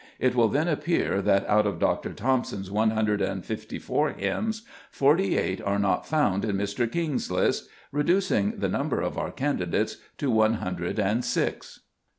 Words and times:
It 0.17 0.33
will 0.33 0.47
then 0.47 0.67
appear 0.67 1.21
that 1.21 1.47
out 1.47 1.67
of 1.67 1.77
Dr. 1.77 2.11
Thompson's 2.11 2.71
one 2.71 2.89
hundred 2.89 3.21
and 3.21 3.45
fifty 3.45 3.77
four 3.77 4.09
hymns, 4.09 4.63
forty 4.89 5.37
eight 5.37 5.61
are 5.61 5.77
not 5.77 6.07
found 6.07 6.43
in 6.43 6.57
Mr. 6.57 6.91
King's 6.91 7.29
list, 7.29 7.69
reducing 7.91 8.57
the 8.57 8.67
number 8.67 8.99
of 8.99 9.15
our 9.19 9.29
candidates 9.31 9.97
to 10.17 10.31
one 10.31 10.55
hundred 10.55 10.97
and 10.97 11.23
six. 11.23 11.81